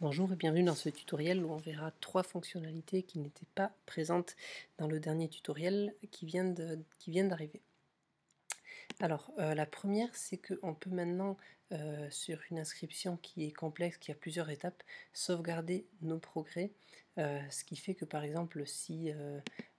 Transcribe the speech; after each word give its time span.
Bonjour 0.00 0.32
et 0.32 0.36
bienvenue 0.36 0.62
dans 0.62 0.74
ce 0.74 0.88
tutoriel 0.88 1.44
où 1.44 1.52
on 1.52 1.58
verra 1.58 1.90
trois 2.00 2.22
fonctionnalités 2.22 3.02
qui 3.02 3.18
n'étaient 3.18 3.44
pas 3.54 3.70
présentes 3.84 4.34
dans 4.78 4.86
le 4.86 4.98
dernier 4.98 5.28
tutoriel 5.28 5.94
qui 6.10 6.24
vient 6.24 6.44
d'arriver. 6.46 7.60
Alors 8.98 9.30
euh, 9.38 9.54
la 9.54 9.66
première 9.66 10.08
c'est 10.16 10.38
qu'on 10.38 10.72
peut 10.72 10.88
maintenant 10.88 11.36
euh, 11.72 12.08
sur 12.08 12.40
une 12.50 12.58
inscription 12.58 13.18
qui 13.18 13.44
est 13.44 13.52
complexe, 13.52 13.98
qui 13.98 14.10
a 14.10 14.14
plusieurs 14.14 14.48
étapes, 14.48 14.82
sauvegarder 15.12 15.86
nos 16.00 16.18
progrès, 16.18 16.70
euh, 17.18 17.38
ce 17.50 17.64
qui 17.64 17.76
fait 17.76 17.94
que 17.94 18.06
par 18.06 18.24
exemple 18.24 18.66
si 18.66 19.12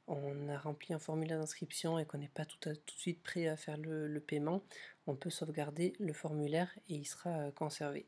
on 0.05 0.49
a 0.49 0.59
rempli 0.59 0.93
un 0.93 0.99
formulaire 0.99 1.39
d'inscription 1.39 1.97
et 1.97 2.05
qu'on 2.05 2.19
n'est 2.19 2.27
pas 2.27 2.45
tout, 2.45 2.59
de 2.69 2.77
suite 2.95 3.23
prêt 3.23 3.47
à 3.47 3.57
faire 3.57 3.77
le, 3.77 4.19
paiement, 4.19 4.61
on 5.07 5.15
peut 5.15 5.31
sauvegarder 5.31 5.93
le 5.99 6.13
formulaire 6.13 6.71
et 6.89 6.93
il 6.93 7.05
sera 7.05 7.49
conservé. 7.55 8.05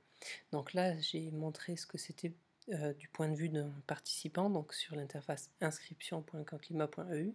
Donc 0.51 0.73
là, 0.73 0.97
j'ai 0.99 1.31
montré 1.31 1.75
ce 1.75 1.85
que 1.85 1.97
c'était 1.97 2.33
euh, 2.69 2.93
du 2.93 3.07
point 3.09 3.27
de 3.27 3.35
vue 3.35 3.49
d'un 3.49 3.71
participant, 3.87 4.49
donc 4.49 4.73
sur 4.73 4.95
l'interface 4.95 5.49
inscription.canclima.eu. 5.61 7.33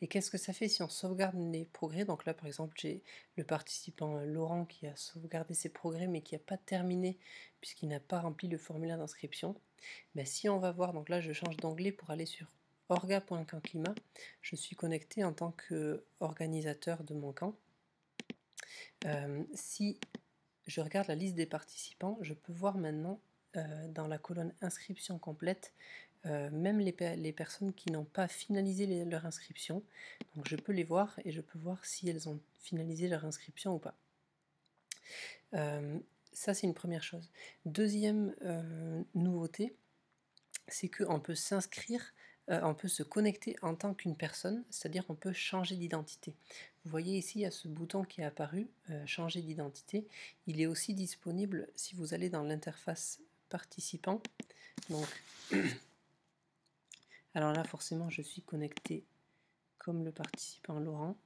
Et 0.00 0.06
qu'est-ce 0.06 0.30
que 0.30 0.38
ça 0.38 0.52
fait 0.52 0.68
si 0.68 0.82
on 0.82 0.88
sauvegarde 0.88 1.36
les 1.36 1.64
progrès? 1.64 2.04
Donc 2.04 2.24
là, 2.24 2.34
par 2.34 2.46
exemple, 2.46 2.74
j'ai 2.78 3.02
le 3.36 3.44
participant 3.44 4.20
Laurent 4.20 4.64
qui 4.64 4.86
a 4.86 4.94
sauvegardé 4.96 5.54
ses 5.54 5.68
progrès, 5.68 6.06
mais 6.06 6.20
qui 6.20 6.34
n'a 6.34 6.38
pas 6.38 6.56
terminé 6.56 7.18
puisqu'il 7.60 7.88
n'a 7.88 8.00
pas 8.00 8.20
rempli 8.20 8.48
le 8.48 8.58
formulaire 8.58 8.98
d'inscription. 8.98 9.56
Mais 10.14 10.22
ben, 10.22 10.26
si 10.26 10.48
on 10.48 10.58
va 10.58 10.72
voir, 10.72 10.92
donc 10.92 11.08
là, 11.08 11.20
je 11.20 11.32
change 11.32 11.56
d'onglet 11.56 11.92
pour 11.92 12.10
aller 12.10 12.26
sur 12.26 12.46
orga.canclima. 12.88 13.94
Je 14.42 14.56
suis 14.56 14.76
connecté 14.76 15.24
en 15.24 15.32
tant 15.32 15.52
qu'organisateur 15.68 17.02
de 17.02 17.14
mon 17.14 17.32
camp. 17.32 17.54
Euh, 19.04 19.42
si 19.54 19.98
je 20.66 20.80
regarde 20.80 21.08
la 21.08 21.14
liste 21.14 21.34
des 21.34 21.46
participants, 21.46 22.18
je 22.20 22.34
peux 22.34 22.52
voir 22.52 22.76
maintenant 22.76 23.20
euh, 23.56 23.88
dans 23.88 24.06
la 24.06 24.18
colonne 24.18 24.52
inscription 24.60 25.18
complète, 25.18 25.72
euh, 26.26 26.50
même 26.50 26.80
les, 26.80 26.92
personnes 27.32 27.72
qui 27.72 27.90
n'ont 27.92 28.04
pas 28.04 28.28
finalisé 28.28 29.04
leur 29.04 29.26
inscription. 29.26 29.82
Donc 30.34 30.48
je 30.48 30.56
peux 30.56 30.72
les 30.72 30.84
voir 30.84 31.18
et 31.24 31.30
je 31.30 31.40
peux 31.40 31.58
voir 31.58 31.84
si 31.84 32.08
elles 32.08 32.28
ont 32.28 32.40
finalisé 32.60 33.08
leur 33.08 33.24
inscription 33.24 33.74
ou 33.74 33.78
pas. 33.78 33.94
Euh, 35.54 35.98
ça 36.32 36.52
c'est 36.52 36.66
une 36.66 36.74
première 36.74 37.04
chose. 37.04 37.30
Deuxième 37.64 38.34
nouveauté, 39.14 39.74
c'est 40.68 40.88
qu'on 40.88 41.20
peut 41.20 41.36
s'inscrire 41.36 42.12
euh, 42.48 42.60
on 42.62 42.74
peut 42.74 42.88
se 42.88 43.02
connecter 43.02 43.56
en 43.62 43.74
tant 43.74 43.92
qu'une 43.92 44.16
personne, 44.16 44.62
c'est-à-dire 44.70 45.04
on 45.08 45.14
peut 45.14 45.32
changer 45.32 45.74
d'identité. 45.74 46.34
Vous 46.84 46.90
voyez 46.90 47.18
ici, 47.18 47.40
il 47.40 47.42
y 47.42 47.46
a 47.46 47.50
ce 47.50 47.66
bouton 47.66 48.04
qui 48.04 48.20
est 48.20 48.24
apparu, 48.24 48.68
euh, 48.90 49.04
changer 49.06 49.42
d'identité. 49.42 50.06
Il 50.46 50.60
est 50.60 50.66
aussi 50.66 50.94
disponible 50.94 51.68
si 51.74 51.96
vous 51.96 52.14
allez 52.14 52.30
dans 52.30 52.44
l'interface 52.44 53.20
participant. 53.48 54.22
Donc, 54.90 55.08
alors 57.34 57.52
là, 57.52 57.64
forcément, 57.64 58.10
je 58.10 58.22
suis 58.22 58.42
connecté 58.42 59.04
comme 59.78 60.04
le 60.04 60.12
participant 60.12 60.78
Laurent, 60.78 61.16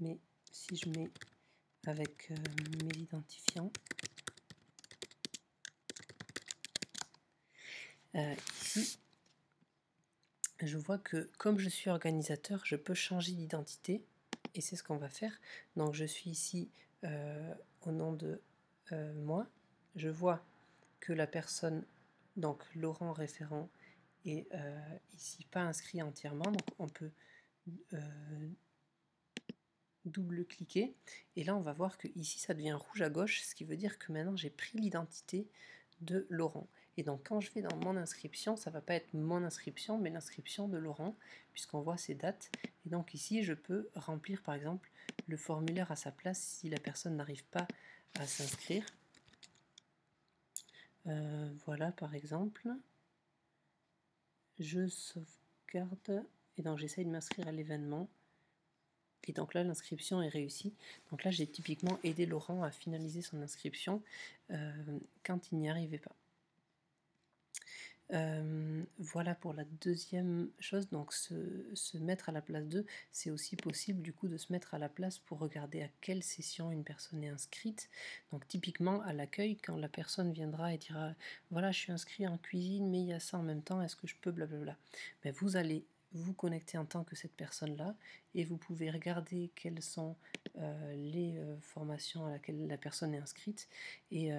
mais 0.00 0.18
si 0.50 0.76
je 0.76 0.88
mets 0.88 1.10
avec 1.86 2.30
euh, 2.30 2.36
mes 2.82 2.98
identifiants, 3.00 3.70
ici, 8.14 8.98
je 10.66 10.76
vois 10.78 10.98
que 10.98 11.30
comme 11.38 11.58
je 11.58 11.68
suis 11.68 11.90
organisateur, 11.90 12.64
je 12.64 12.76
peux 12.76 12.94
changer 12.94 13.32
d'identité 13.32 14.02
et 14.54 14.60
c'est 14.60 14.76
ce 14.76 14.82
qu'on 14.82 14.96
va 14.96 15.08
faire. 15.08 15.38
Donc 15.76 15.94
je 15.94 16.04
suis 16.04 16.30
ici 16.30 16.70
euh, 17.04 17.54
au 17.82 17.92
nom 17.92 18.12
de 18.12 18.40
euh, 18.92 19.12
moi. 19.14 19.46
Je 19.96 20.08
vois 20.08 20.44
que 21.00 21.12
la 21.12 21.26
personne, 21.26 21.84
donc 22.36 22.62
Laurent 22.74 23.12
référent, 23.12 23.68
est 24.26 24.46
euh, 24.54 24.78
ici 25.14 25.46
pas 25.50 25.60
inscrit 25.60 26.02
entièrement. 26.02 26.50
Donc 26.50 26.66
on 26.78 26.88
peut 26.88 27.10
double-cliquer 30.06 30.94
et 31.36 31.44
là 31.44 31.54
on 31.54 31.60
va 31.60 31.72
voir 31.72 31.98
que 31.98 32.08
ici 32.16 32.38
ça 32.40 32.54
devient 32.54 32.72
rouge 32.72 33.02
à 33.02 33.10
gauche, 33.10 33.42
ce 33.42 33.54
qui 33.54 33.64
veut 33.64 33.76
dire 33.76 33.98
que 33.98 34.10
maintenant 34.12 34.34
j'ai 34.34 34.50
pris 34.50 34.78
l'identité 34.78 35.46
de 36.00 36.26
Laurent. 36.30 36.68
Et 36.96 37.02
donc 37.02 37.28
quand 37.28 37.40
je 37.40 37.50
vais 37.52 37.62
dans 37.62 37.76
mon 37.76 37.96
inscription, 37.96 38.56
ça 38.56 38.70
va 38.70 38.80
pas 38.80 38.94
être 38.94 39.14
mon 39.14 39.42
inscription, 39.44 39.98
mais 39.98 40.10
l'inscription 40.10 40.68
de 40.68 40.76
Laurent, 40.76 41.16
puisqu'on 41.52 41.80
voit 41.80 41.96
ses 41.96 42.14
dates. 42.14 42.50
Et 42.86 42.90
donc 42.90 43.14
ici, 43.14 43.42
je 43.42 43.54
peux 43.54 43.88
remplir 43.94 44.42
par 44.42 44.54
exemple 44.54 44.90
le 45.26 45.36
formulaire 45.36 45.90
à 45.90 45.96
sa 45.96 46.10
place 46.10 46.40
si 46.40 46.68
la 46.68 46.78
personne 46.78 47.16
n'arrive 47.16 47.44
pas 47.44 47.66
à 48.18 48.26
s'inscrire. 48.26 48.84
Euh, 51.06 51.50
voilà 51.64 51.92
par 51.92 52.14
exemple. 52.14 52.68
Je 54.58 54.88
sauvegarde 54.88 56.24
et 56.58 56.62
donc 56.62 56.78
j'essaye 56.78 57.06
de 57.06 57.10
m'inscrire 57.10 57.48
à 57.48 57.52
l'événement. 57.52 58.10
Et 59.26 59.32
donc 59.32 59.54
là, 59.54 59.64
l'inscription 59.64 60.22
est 60.22 60.28
réussie. 60.28 60.72
Donc 61.10 61.24
là, 61.24 61.30
j'ai 61.30 61.46
typiquement 61.46 61.98
aidé 62.04 62.26
Laurent 62.26 62.62
à 62.62 62.70
finaliser 62.70 63.22
son 63.22 63.40
inscription 63.42 64.02
euh, 64.50 64.72
quand 65.24 65.52
il 65.52 65.58
n'y 65.58 65.70
arrivait 65.70 65.98
pas. 65.98 66.14
Euh, 68.12 68.82
voilà 68.98 69.34
pour 69.34 69.52
la 69.52 69.64
deuxième 69.80 70.50
chose, 70.58 70.88
donc 70.90 71.12
se, 71.12 71.98
mettre 71.98 72.28
à 72.28 72.32
la 72.32 72.40
place 72.40 72.66
d'eux, 72.66 72.84
c'est 73.12 73.30
aussi 73.30 73.56
possible 73.56 74.02
du 74.02 74.12
coup 74.12 74.28
de 74.28 74.36
se 74.36 74.52
mettre 74.52 74.74
à 74.74 74.78
la 74.78 74.88
place 74.88 75.18
pour 75.18 75.38
regarder 75.38 75.82
à 75.82 75.88
quelle 76.00 76.22
session 76.22 76.72
une 76.72 76.82
personne 76.82 77.22
est 77.22 77.28
inscrite. 77.28 77.88
Donc 78.32 78.46
typiquement 78.48 79.00
à 79.02 79.12
l'accueil, 79.12 79.56
quand 79.56 79.76
la 79.76 79.88
personne 79.88 80.32
viendra 80.32 80.74
et 80.74 80.78
dira 80.78 81.14
voilà 81.50 81.70
je 81.70 81.78
suis 81.78 81.92
inscrit 81.92 82.26
en 82.26 82.38
cuisine 82.38 82.90
mais 82.90 83.00
il 83.00 83.06
y 83.06 83.12
a 83.12 83.20
ça 83.20 83.38
en 83.38 83.42
même 83.42 83.62
temps, 83.62 83.80
est-ce 83.82 83.96
que 83.96 84.06
je 84.06 84.16
peux 84.20 84.32
blablabla? 84.32 84.76
Ben, 85.22 85.32
vous 85.38 85.56
allez 85.56 85.84
vous 86.12 86.32
connecter 86.32 86.76
en 86.76 86.84
tant 86.84 87.04
que 87.04 87.14
cette 87.14 87.34
personne-là 87.34 87.94
et 88.34 88.44
vous 88.44 88.56
pouvez 88.56 88.90
regarder 88.90 89.50
quelles 89.54 89.82
sont 89.82 90.16
euh, 90.58 90.94
les 90.94 91.38
euh, 91.38 91.56
formations 91.60 92.26
à 92.26 92.30
laquelle 92.30 92.66
la 92.66 92.76
personne 92.76 93.14
est 93.14 93.18
inscrite 93.18 93.68
et, 94.10 94.32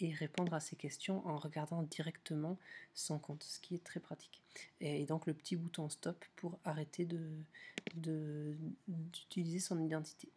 et, 0.00 0.12
répondre 0.12 0.54
à 0.54 0.60
ces 0.60 0.76
questions 0.76 1.26
en 1.26 1.36
regardant 1.36 1.82
directement 1.82 2.58
son 2.94 3.18
compte, 3.18 3.42
ce 3.42 3.60
qui 3.60 3.74
est 3.74 3.84
très 3.84 4.00
pratique. 4.00 4.42
Et, 4.80 5.04
donc 5.06 5.26
le 5.26 5.34
petit 5.34 5.56
bouton 5.56 5.88
stop 5.88 6.24
pour 6.36 6.58
arrêter 6.64 7.06
d'utiliser 7.94 9.58
de, 9.58 9.62
son 9.62 9.82
identité. 9.82 10.28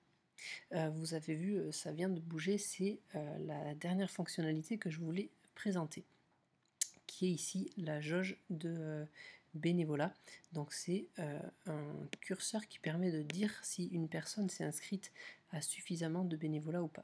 vous 0.71 1.13
avez 1.13 1.35
vu, 1.35 1.71
ça 1.71 1.91
vient 1.91 2.09
de 2.09 2.19
bouger, 2.19 2.57
c'est 2.57 2.99
la 3.13 3.75
dernière 3.75 4.11
fonctionnalité 4.11 4.77
que 4.77 4.89
je 4.89 4.99
voulais 4.99 5.29
présenter 5.55 6.03
qui 7.09 7.25
est 7.25 7.31
ici 7.31 7.69
la 7.75 7.99
jauge 7.99 8.37
de 8.49 9.05
bénévolat. 9.53 10.13
Donc 10.53 10.71
c'est 10.71 11.07
euh, 11.17 11.39
un 11.65 11.93
curseur 12.21 12.65
qui 12.67 12.79
permet 12.79 13.11
de 13.11 13.23
dire 13.23 13.51
si 13.63 13.87
une 13.87 14.07
personne 14.07 14.49
s'est 14.49 14.63
inscrite 14.63 15.11
à 15.51 15.61
suffisamment 15.61 16.23
de 16.23 16.37
bénévolat 16.37 16.83
ou 16.83 16.87
pas. 16.87 17.03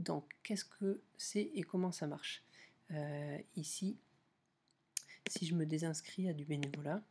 Donc 0.00 0.24
qu'est-ce 0.42 0.64
que 0.64 1.02
c'est 1.18 1.50
et 1.54 1.62
comment 1.62 1.92
ça 1.92 2.06
marche 2.06 2.42
euh, 2.90 3.38
Ici, 3.54 3.98
si 5.28 5.46
je 5.46 5.54
me 5.54 5.66
désinscris 5.66 6.26
à 6.26 6.32
du 6.32 6.46
bénévolat, 6.46 7.02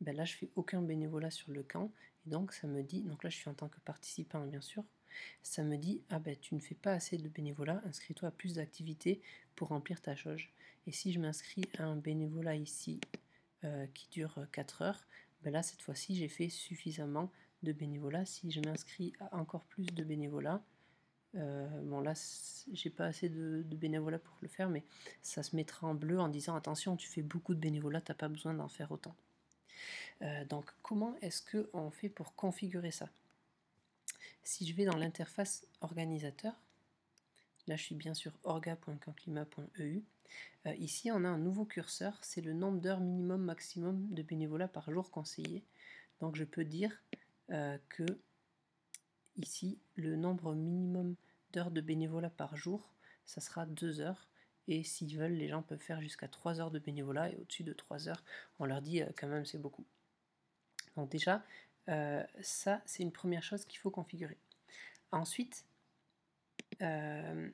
ben 0.00 0.14
là 0.14 0.24
je 0.24 0.34
fais 0.34 0.50
aucun 0.56 0.82
bénévolat 0.82 1.30
sur 1.30 1.52
le 1.52 1.62
camp 1.62 1.92
et 2.26 2.30
donc 2.30 2.52
ça 2.52 2.66
me 2.66 2.82
dit, 2.82 3.02
donc 3.02 3.22
là 3.22 3.30
je 3.30 3.36
suis 3.36 3.48
en 3.48 3.54
tant 3.54 3.68
que 3.68 3.78
participant 3.78 4.44
bien 4.44 4.60
sûr, 4.60 4.82
ça 5.44 5.62
me 5.62 5.76
dit 5.76 6.02
ah 6.10 6.18
ben 6.18 6.36
tu 6.36 6.56
ne 6.56 6.60
fais 6.60 6.74
pas 6.74 6.94
assez 6.94 7.16
de 7.16 7.28
bénévolat, 7.28 7.80
inscris-toi 7.86 8.28
à 8.28 8.32
plus 8.32 8.54
d'activités 8.54 9.22
pour 9.54 9.68
remplir 9.68 10.02
ta 10.02 10.16
jauge. 10.16 10.52
Et 10.88 10.92
si 10.92 11.12
je 11.12 11.20
m'inscris 11.20 11.62
à 11.78 11.84
un 11.84 11.96
bénévolat 11.96 12.56
ici 12.56 13.00
euh, 13.62 13.86
qui 13.94 14.08
dure 14.10 14.36
4 14.50 14.82
heures, 14.82 15.06
ben 15.42 15.52
là 15.52 15.62
cette 15.62 15.80
fois-ci 15.80 16.16
j'ai 16.16 16.28
fait 16.28 16.48
suffisamment 16.48 17.30
de 17.62 17.70
bénévolat. 17.70 18.26
Si 18.26 18.50
je 18.50 18.60
m'inscris 18.60 19.12
à 19.20 19.36
encore 19.36 19.64
plus 19.66 19.86
de 19.86 20.02
bénévolat, 20.02 20.60
euh, 21.36 21.68
bon 21.82 22.00
là 22.00 22.14
j'ai 22.72 22.90
pas 22.90 23.06
assez 23.06 23.28
de, 23.28 23.62
bénévolat 23.62 24.18
pour 24.18 24.36
le 24.40 24.48
faire, 24.48 24.68
mais 24.68 24.84
ça 25.22 25.42
se 25.42 25.54
mettra 25.56 25.86
en 25.86 25.94
bleu 25.94 26.18
en 26.18 26.28
disant 26.28 26.56
attention 26.56 26.96
tu 26.96 27.08
fais 27.08 27.22
beaucoup 27.22 27.54
de 27.54 27.60
bénévolat, 27.60 28.00
t'as 28.00 28.14
pas 28.14 28.28
besoin 28.28 28.54
d'en 28.54 28.68
faire 28.68 28.92
autant. 28.92 29.14
Euh, 30.22 30.44
donc 30.46 30.70
comment 30.82 31.16
est-ce 31.20 31.42
qu'on 31.42 31.90
fait 31.90 32.08
pour 32.08 32.34
configurer 32.34 32.90
ça? 32.90 33.08
Si 34.42 34.66
je 34.66 34.74
vais 34.74 34.84
dans 34.84 34.96
l'interface 34.96 35.66
organisateur, 35.80 36.54
là 37.66 37.76
je 37.76 37.82
suis 37.82 37.94
bien 37.94 38.14
sur 38.14 38.32
orga.canclima.eu, 38.44 40.02
euh, 40.66 40.74
ici 40.76 41.10
on 41.10 41.24
a 41.24 41.28
un 41.28 41.38
nouveau 41.38 41.64
curseur, 41.64 42.18
c'est 42.22 42.40
le 42.40 42.52
nombre 42.52 42.80
d'heures 42.80 43.00
minimum 43.00 43.42
maximum 43.42 44.06
de 44.12 44.22
bénévolat 44.22 44.68
par 44.68 44.90
jour 44.90 45.10
conseillé. 45.10 45.64
Donc 46.20 46.36
je 46.36 46.44
peux 46.44 46.64
dire 46.64 47.02
euh, 47.50 47.78
que 47.88 48.06
ici 49.36 49.78
le 49.96 50.16
nombre 50.16 50.54
minimum 50.54 51.14
de 51.64 51.80
bénévolat 51.80 52.30
par 52.30 52.56
jour, 52.56 52.92
ça 53.24 53.40
sera 53.40 53.66
2 53.66 54.00
heures. 54.00 54.28
Et 54.68 54.82
s'ils 54.82 55.16
veulent, 55.16 55.32
les 55.32 55.48
gens 55.48 55.62
peuvent 55.62 55.80
faire 55.80 56.00
jusqu'à 56.00 56.28
3 56.28 56.60
heures 56.60 56.70
de 56.70 56.78
bénévolat 56.78 57.30
et 57.30 57.36
au-dessus 57.36 57.62
de 57.62 57.72
3 57.72 58.08
heures, 58.08 58.24
on 58.58 58.64
leur 58.64 58.82
dit 58.82 59.02
euh, 59.02 59.08
quand 59.16 59.28
même 59.28 59.44
c'est 59.46 59.58
beaucoup. 59.58 59.84
Donc 60.96 61.10
déjà, 61.10 61.44
euh, 61.88 62.22
ça, 62.40 62.82
c'est 62.84 63.02
une 63.02 63.12
première 63.12 63.42
chose 63.42 63.64
qu'il 63.64 63.78
faut 63.78 63.90
configurer. 63.90 64.38
Ensuite, 65.12 65.64
euh, 66.82 67.48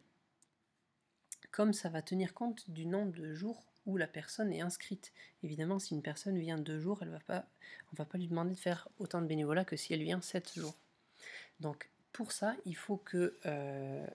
comme 1.51 1.73
ça 1.73 1.91
va 1.91 2.01
tenir 2.03 2.33
compte 2.33 2.71
du 2.71 2.87
nombre 2.87 3.13
de 3.13 3.35
jours 3.35 3.67
où 3.85 3.97
la 3.97 4.07
personne 4.07 4.53
est 4.53 4.61
inscrite. 4.61 5.13
Évidemment, 5.43 5.79
si 5.79 5.95
une 5.95 6.03
personne 6.03 6.39
vient 6.39 6.57
deux 6.57 6.79
jours, 6.79 7.01
elle 7.03 7.11
va 7.11 7.21
pas, 7.21 7.47
on 7.93 7.97
va 7.97 8.05
pas 8.05 8.17
lui 8.17 8.29
demander 8.29 8.55
de 8.55 8.59
faire 8.59 8.89
autant 8.99 9.21
de 9.21 9.27
bénévolat 9.27 9.65
que 9.65 9.77
si 9.77 9.93
elle 9.93 10.03
vient 10.03 10.21
sept 10.21 10.55
jours. 10.55 10.77
Donc 11.61 11.91
pour 12.12 12.32
ça, 12.32 12.55
il 12.67 12.76
faut 12.76 12.99
que 12.99 13.38
euh, 13.47 14.06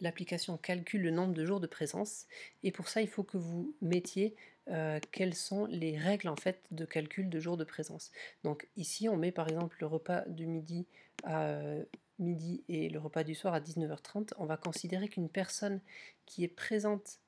l'application 0.00 0.56
calcule 0.56 1.02
le 1.02 1.10
nombre 1.10 1.34
de 1.34 1.44
jours 1.44 1.60
de 1.60 1.66
présence 1.66 2.26
et 2.62 2.72
pour 2.72 2.88
ça, 2.88 3.02
il 3.02 3.08
faut 3.08 3.22
que 3.22 3.36
vous 3.36 3.74
mettiez 3.80 4.34
euh, 4.68 4.98
quelles 5.12 5.34
sont 5.34 5.66
les 5.66 5.96
règles 5.96 6.28
en 6.28 6.36
fait 6.36 6.60
de 6.72 6.84
calcul 6.84 7.30
de 7.30 7.38
jours 7.38 7.56
de 7.56 7.64
présence. 7.64 8.10
Donc 8.42 8.66
ici, 8.76 9.08
on 9.08 9.16
met 9.16 9.32
par 9.32 9.48
exemple 9.48 9.76
le 9.80 9.86
repas 9.86 10.22
du 10.26 10.46
midi 10.46 10.86
à 11.24 11.44
euh, 11.44 11.84
midi 12.18 12.64
et 12.68 12.88
le 12.88 12.98
repas 12.98 13.22
du 13.22 13.34
soir 13.34 13.54
à 13.54 13.60
19h30. 13.60 14.32
On 14.38 14.46
va 14.46 14.56
considérer 14.56 15.08
qu'une 15.08 15.28
personne 15.28 15.80
qui 16.24 16.42
est 16.42 16.48
présente 16.48 17.20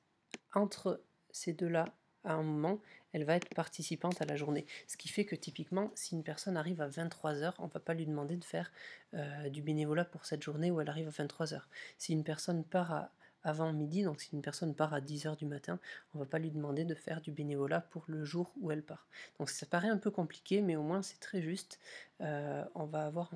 entre 0.53 1.01
ces 1.31 1.53
deux-là 1.53 1.85
à 2.25 2.33
un 2.33 2.43
moment, 2.43 2.81
elle 3.13 3.23
va 3.23 3.35
être 3.35 3.49
participante 3.53 4.21
à 4.21 4.25
la 4.25 4.35
journée. 4.35 4.65
Ce 4.87 4.97
qui 4.97 5.09
fait 5.09 5.25
que 5.25 5.35
typiquement, 5.35 5.91
si 5.95 6.15
une 6.15 6.23
personne 6.23 6.57
arrive 6.57 6.81
à 6.81 6.89
23h, 6.89 7.53
on 7.59 7.67
ne 7.67 7.71
va 7.71 7.79
pas 7.79 7.93
lui 7.93 8.05
demander 8.05 8.37
de 8.37 8.43
faire 8.43 8.71
euh, 9.13 9.49
du 9.49 9.61
bénévolat 9.61 10.05
pour 10.05 10.25
cette 10.25 10.43
journée 10.43 10.71
où 10.71 10.81
elle 10.81 10.89
arrive 10.89 11.07
à 11.07 11.23
23h. 11.23 11.61
Si 11.97 12.13
une 12.13 12.23
personne 12.23 12.63
part 12.63 13.09
avant 13.43 13.71
midi, 13.73 14.03
donc 14.03 14.19
si 14.21 14.29
une 14.33 14.41
personne 14.41 14.75
part 14.75 14.93
à 14.93 14.99
10h 14.99 15.37
du 15.37 15.45
matin, 15.45 15.79
on 16.13 16.19
ne 16.19 16.23
va 16.23 16.29
pas 16.29 16.39
lui 16.39 16.51
demander 16.51 16.85
de 16.85 16.95
faire 16.95 17.21
du 17.21 17.31
bénévolat 17.31 17.81
pour 17.81 18.03
le 18.07 18.25
jour 18.25 18.51
où 18.59 18.71
elle 18.71 18.83
part. 18.83 19.07
Donc 19.39 19.49
ça 19.49 19.65
paraît 19.65 19.89
un 19.89 19.97
peu 19.97 20.11
compliqué, 20.11 20.61
mais 20.61 20.75
au 20.75 20.83
moins 20.83 21.01
c'est 21.01 21.19
très 21.19 21.41
juste. 21.41 21.79
Euh, 22.21 22.63
on 22.75 22.85
va 22.85 23.05
avoir 23.05 23.31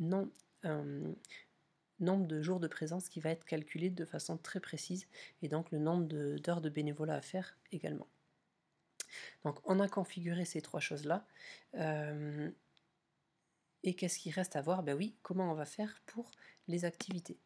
un, 0.00 0.28
un 0.62 1.14
nombre 1.98 2.26
de 2.26 2.40
jours 2.42 2.60
de 2.60 2.68
présence 2.68 3.08
qui 3.08 3.20
va 3.20 3.30
être 3.30 3.44
calculé 3.44 3.90
de 3.90 4.04
façon 4.04 4.36
très 4.36 4.60
précise, 4.60 5.06
et 5.42 5.48
donc 5.48 5.70
le 5.70 5.78
nombre 5.78 6.06
d'heures 6.38 6.60
de 6.60 6.70
bénévolat 6.70 7.14
à 7.14 7.20
faire 7.20 7.56
également. 7.72 8.06
Donc 9.44 9.58
on 9.64 9.80
a 9.80 9.88
configuré 9.88 10.44
ces 10.44 10.60
trois 10.60 10.80
choses-là. 10.80 11.26
Euh, 11.74 12.50
et 13.82 13.94
qu'est-ce 13.94 14.18
qui 14.18 14.30
reste 14.30 14.56
à 14.56 14.62
voir? 14.62 14.82
Ben 14.82 14.94
oui, 14.96 15.14
comment 15.22 15.50
on 15.50 15.54
va 15.54 15.64
faire 15.64 16.02
pour 16.06 16.30
les 16.68 16.84
activités? 16.84 17.38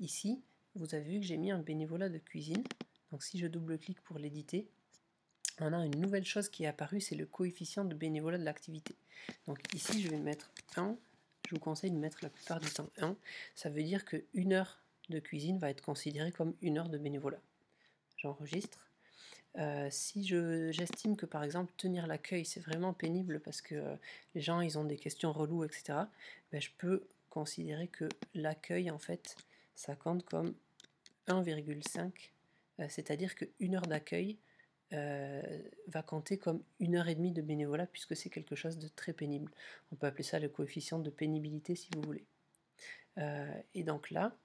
Ici, 0.00 0.42
vous 0.74 0.94
avez 0.94 1.04
vu 1.04 1.20
que 1.20 1.26
j'ai 1.26 1.36
mis 1.36 1.50
un 1.50 1.58
bénévolat 1.58 2.08
de 2.08 2.18
cuisine. 2.18 2.64
Donc 3.10 3.22
si 3.22 3.38
je 3.38 3.46
double-clique 3.46 4.00
pour 4.02 4.18
l'éditer, 4.18 4.68
on 5.60 5.72
a 5.72 5.84
une 5.84 6.00
nouvelle 6.00 6.24
chose 6.24 6.48
qui 6.48 6.64
est 6.64 6.66
apparue, 6.66 7.00
c'est 7.00 7.14
le 7.14 7.26
coefficient 7.26 7.84
de 7.84 7.94
bénévolat 7.94 8.38
de 8.38 8.44
l'activité. 8.44 8.96
Donc 9.46 9.58
ici, 9.74 10.02
je 10.02 10.08
vais 10.08 10.18
mettre 10.18 10.50
1. 10.76 10.96
Je 11.46 11.54
vous 11.54 11.60
conseille 11.60 11.90
de 11.90 11.96
mettre 11.96 12.18
la 12.22 12.30
plupart 12.30 12.58
du 12.58 12.70
temps 12.70 12.90
1. 12.98 13.16
Ça 13.54 13.70
veut 13.70 13.82
dire 13.82 14.04
qu'une 14.04 14.52
heure 14.52 14.80
de 15.10 15.18
cuisine 15.20 15.58
va 15.58 15.70
être 15.70 15.82
considérée 15.82 16.32
comme 16.32 16.54
une 16.62 16.78
heure 16.78 16.88
de 16.88 16.98
bénévolat. 16.98 17.40
J'enregistre. 18.16 18.90
Euh, 19.56 19.86
si 19.88 20.24
j'estime 20.24 21.16
que 21.16 21.26
par 21.26 21.44
exemple 21.44 21.72
tenir 21.76 22.08
l'accueil 22.08 22.44
c'est 22.44 22.58
vraiment 22.58 22.92
pénible 22.92 23.38
parce 23.38 23.60
que 23.60 23.76
euh, 23.76 23.94
les 24.34 24.40
gens 24.40 24.60
ils 24.60 24.78
ont 24.78 24.84
des 24.84 24.96
questions 24.96 25.32
reloues 25.32 25.62
etc, 25.62 26.00
ben, 26.50 26.60
je 26.60 26.70
peux 26.76 27.06
considérer 27.30 27.86
que 27.86 28.08
l'accueil 28.34 28.90
en 28.90 28.98
fait 28.98 29.36
ça 29.76 29.94
compte 29.94 30.24
comme 30.24 30.54
1,5, 31.28 32.10
euh, 32.80 32.86
c'est-à-dire 32.88 33.36
qu'une 33.36 33.76
heure 33.76 33.86
d'accueil 33.86 34.38
va 35.88 36.02
compter 36.06 36.38
comme 36.38 36.62
une 36.78 36.94
heure 36.94 37.08
et 37.08 37.16
demie 37.16 37.32
de 37.32 37.42
bénévolat 37.42 37.86
puisque 37.88 38.14
c'est 38.14 38.30
quelque 38.30 38.54
chose 38.54 38.78
de 38.78 38.86
très 38.86 39.12
pénible. 39.12 39.50
On 39.90 39.96
peut 39.96 40.06
appeler 40.06 40.22
ça 40.22 40.38
le 40.38 40.48
coefficient 40.48 41.00
de 41.00 41.10
pénibilité 41.10 41.74
si 41.74 41.88
vous 41.92 42.02
voulez. 42.02 42.24
et 43.74 43.82
donc 43.82 44.12
là, 44.12 44.36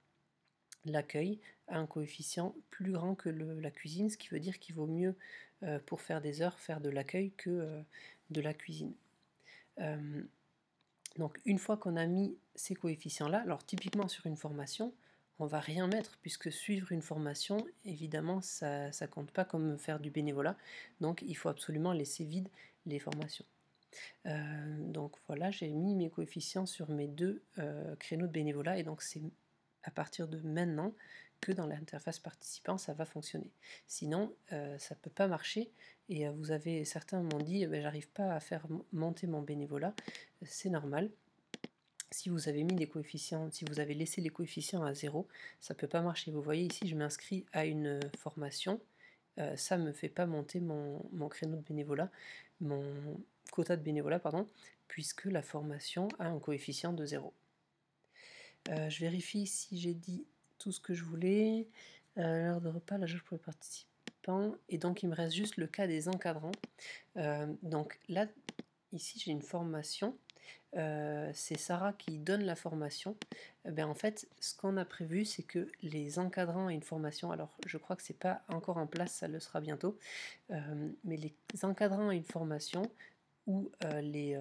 l'accueil 0.84 1.38
a 1.68 1.78
un 1.78 1.86
coefficient 1.86 2.54
plus 2.70 2.92
grand 2.92 3.14
que 3.14 3.28
la 3.28 3.70
cuisine, 3.70 4.10
ce 4.10 4.16
qui 4.16 4.28
veut 4.28 4.40
dire 4.40 4.58
qu'il 4.58 4.74
vaut 4.74 4.86
mieux 4.86 5.14
euh, 5.62 5.78
pour 5.84 6.00
faire 6.00 6.20
des 6.20 6.40
heures 6.42 6.58
faire 6.58 6.80
de 6.80 6.88
l'accueil 6.88 7.32
que 7.32 7.50
euh, 7.50 7.82
de 8.30 8.40
la 8.40 8.54
cuisine. 8.54 8.94
Euh, 9.78 10.22
donc 11.18 11.38
une 11.44 11.58
fois 11.58 11.76
qu'on 11.76 11.96
a 11.96 12.06
mis 12.06 12.36
ces 12.54 12.74
coefficients-là, 12.74 13.40
alors 13.40 13.64
typiquement 13.64 14.08
sur 14.08 14.26
une 14.26 14.36
formation, 14.36 14.94
on 15.38 15.46
va 15.46 15.60
rien 15.60 15.86
mettre 15.86 16.18
puisque 16.22 16.50
suivre 16.52 16.92
une 16.92 17.02
formation, 17.02 17.66
évidemment, 17.84 18.40
ça 18.40 18.88
ne 18.88 19.06
compte 19.06 19.30
pas 19.32 19.44
comme 19.44 19.78
faire 19.78 20.00
du 20.00 20.10
bénévolat. 20.10 20.56
Donc 21.00 21.22
il 21.22 21.34
faut 21.34 21.48
absolument 21.48 21.92
laisser 21.92 22.24
vide 22.24 22.48
les 22.86 22.98
formations. 22.98 23.46
donc 24.24 25.16
voilà, 25.26 25.50
j'ai 25.50 25.68
mis 25.70 25.94
mes 25.94 26.10
coefficients 26.10 26.66
sur 26.66 26.90
mes 26.90 27.08
deux 27.08 27.42
créneaux 27.98 28.26
de 28.26 28.32
bénévolat 28.32 28.78
et 28.78 28.82
donc 28.82 29.02
c'est 29.02 29.22
à 29.84 29.90
partir 29.90 30.28
de 30.28 30.40
maintenant 30.40 30.94
que 31.40 31.52
dans 31.52 31.66
l'interface 31.66 32.18
participant 32.18 32.78
ça 32.78 32.92
va 32.92 33.04
fonctionner. 33.04 33.50
Sinon 33.86 34.34
euh, 34.52 34.78
ça 34.78 34.94
ne 34.94 35.00
peut 35.00 35.10
pas 35.10 35.26
marcher 35.26 35.70
et 36.08 36.26
euh, 36.26 36.32
vous 36.32 36.50
avez 36.50 36.84
certains 36.84 37.22
m'ont 37.22 37.38
dit 37.38 37.66
ben, 37.66 37.82
j'arrive 37.82 38.08
pas 38.08 38.34
à 38.34 38.40
faire 38.40 38.66
monter 38.92 39.26
mon 39.26 39.42
bénévolat, 39.42 39.94
c'est 40.42 40.70
normal. 40.70 41.10
Si 42.12 42.28
vous 42.28 42.48
avez 42.48 42.64
mis 42.64 42.74
des 42.74 42.88
coefficients, 42.88 43.48
si 43.52 43.64
vous 43.64 43.78
avez 43.78 43.94
laissé 43.94 44.20
les 44.20 44.30
coefficients 44.30 44.82
à 44.82 44.94
zéro, 44.94 45.28
ça 45.60 45.74
ne 45.74 45.78
peut 45.78 45.86
pas 45.86 46.00
marcher. 46.00 46.32
Vous 46.32 46.42
voyez 46.42 46.64
ici 46.66 46.88
je 46.88 46.96
m'inscris 46.96 47.46
à 47.52 47.64
une 47.64 48.00
formation, 48.18 48.80
euh, 49.38 49.56
ça 49.56 49.78
ne 49.78 49.84
me 49.84 49.92
fait 49.92 50.08
pas 50.08 50.26
monter 50.26 50.60
mon, 50.60 51.08
mon 51.12 51.28
créneau 51.28 51.56
de 51.56 51.62
bénévolat, 51.62 52.10
mon 52.60 52.82
quota 53.52 53.76
de 53.76 53.82
bénévolat 53.82 54.18
pardon, 54.18 54.46
puisque 54.88 55.24
la 55.26 55.42
formation 55.42 56.08
a 56.18 56.26
un 56.26 56.38
coefficient 56.40 56.92
de 56.92 57.06
0. 57.06 57.32
Euh, 58.68 58.90
je 58.90 59.00
vérifie 59.00 59.46
si 59.46 59.78
j'ai 59.78 59.94
dit 59.94 60.24
tout 60.58 60.72
ce 60.72 60.80
que 60.80 60.94
je 60.94 61.04
voulais. 61.04 61.66
Euh, 62.18 62.44
l'heure 62.44 62.60
de 62.60 62.68
repas, 62.68 62.98
la 62.98 63.06
jauge 63.06 63.22
pour 63.22 63.36
les 63.36 63.42
participants. 63.42 64.54
Et 64.68 64.78
donc, 64.78 65.02
il 65.02 65.08
me 65.08 65.14
reste 65.14 65.34
juste 65.34 65.56
le 65.56 65.66
cas 65.66 65.86
des 65.86 66.08
encadrants. 66.08 66.52
Euh, 67.16 67.46
donc 67.62 67.98
là, 68.08 68.26
ici, 68.92 69.20
j'ai 69.24 69.32
une 69.32 69.42
formation. 69.42 70.16
c'est 70.72 71.58
Sarah 71.58 71.92
qui 71.92 72.18
donne 72.18 72.44
la 72.44 72.54
formation. 72.54 73.16
ben, 73.64 73.86
en 73.86 73.94
fait, 73.94 74.28
ce 74.40 74.54
qu'on 74.54 74.76
a 74.76 74.84
prévu, 74.84 75.24
c'est 75.24 75.42
que 75.42 75.68
les 75.82 76.18
encadrants 76.18 76.68
et 76.70 76.74
une 76.74 76.82
formation, 76.82 77.32
alors 77.32 77.56
je 77.66 77.78
crois 77.78 77.96
que 77.96 78.02
c'est 78.02 78.18
pas 78.18 78.42
encore 78.48 78.76
en 78.76 78.86
place, 78.86 79.12
ça 79.12 79.28
le 79.28 79.40
sera 79.40 79.60
bientôt, 79.60 79.98
mais 80.48 81.16
les 81.16 81.34
encadrants 81.62 82.12
et 82.12 82.16
une 82.16 82.24
formation 82.24 82.82
ou 83.46 83.70
les, 84.00 84.38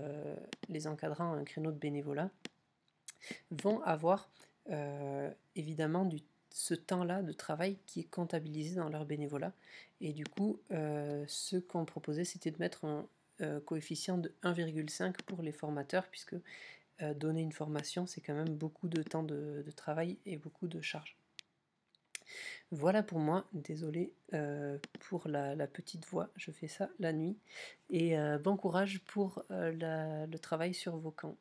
les 0.68 0.88
encadrants 0.88 1.33
un 1.33 1.44
créneau 1.45 1.71
de 1.71 1.77
bénévolat, 1.77 2.30
vont 3.51 3.81
avoir 3.83 4.30
euh, 4.71 5.31
évidemment 5.56 6.07
ce 6.51 6.74
temps-là 6.74 7.24
de 7.24 7.31
travail 7.31 7.77
qui 7.86 8.01
est 8.01 8.10
comptabilisé 8.10 8.75
dans 8.75 8.89
leur 8.89 9.06
bénévolat. 9.06 9.54
Et 10.01 10.13
du 10.13 10.25
coup, 10.25 10.60
euh, 10.71 11.23
ce 11.28 11.57
qu'on 11.57 11.85
proposait, 11.85 12.23
c'était 12.23 12.52
de 12.52 12.59
mettre 12.59 12.85
un 12.85 13.07
euh, 13.42 13.59
coefficient 13.61 14.18
de 14.18 14.33
1,5 14.44 15.21
pour 15.26 15.42
les 15.42 15.52
formateurs, 15.52 16.07
puisque 16.07 16.35
donner 17.16 17.42
une 17.42 17.54
formation, 17.54 18.06
c'est 18.06 18.19
quand 18.19 18.33
même 18.33 18.54
beaucoup 18.56 18.90
de 18.90 19.02
temps 19.02 19.23
de, 19.23 19.64
travail 19.78 20.18
et 20.26 20.35
beaucoup 20.35 20.68
de 20.68 20.81
charges. 20.81 21.16
Voilà 22.71 23.04
pour 23.04 23.19
moi, 23.19 23.47
désolé 23.54 24.11
pour 24.99 25.30
la, 25.30 25.66
petite 25.66 26.06
voix, 26.07 26.30
je 26.35 26.52
fais 26.52 26.68
ça 26.68 26.90
la 26.99 27.14
nuit. 27.14 27.38
Et 27.90 28.18
bon 28.44 28.57
courage 28.57 28.99
pour 29.06 29.45
le 29.49 30.38
travail 30.40 30.73
sur 30.73 30.97
vos 30.97 31.11
camps 31.11 31.38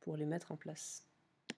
pour 0.00 0.16
les 0.16 0.26
mettre 0.26 0.52
en 0.52 0.56
place. 0.56 1.07